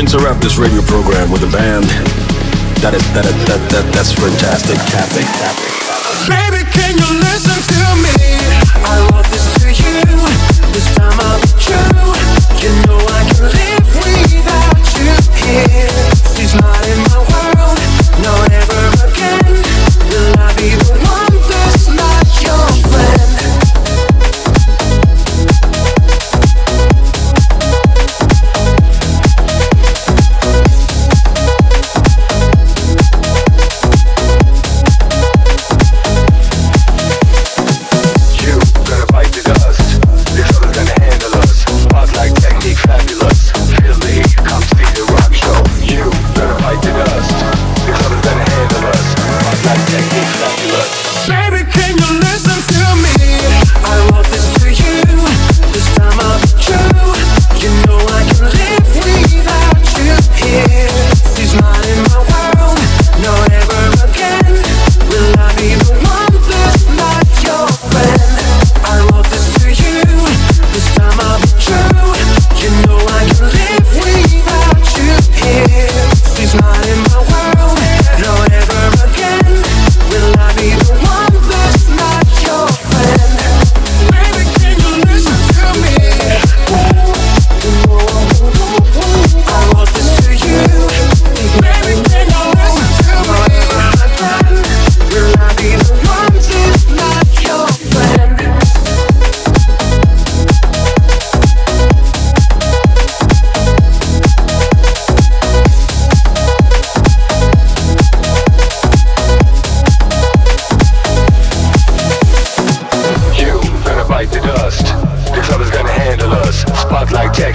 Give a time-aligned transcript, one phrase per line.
[0.00, 1.84] interrupt this radio program with a band
[2.80, 4.80] that is that that, that that's fantastic,
[6.26, 7.29] Baby, can you?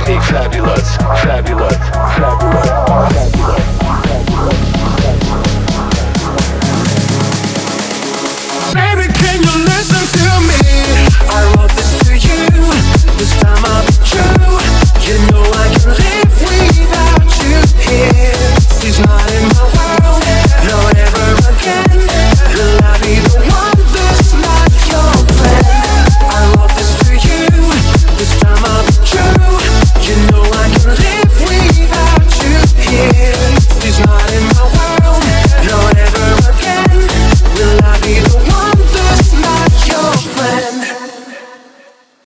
[0.06, 1.75] fabulous, fabulous.